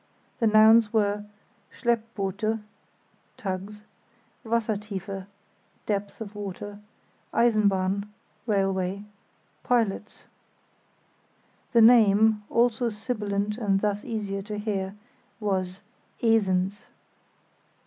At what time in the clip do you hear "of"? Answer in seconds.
6.19-6.33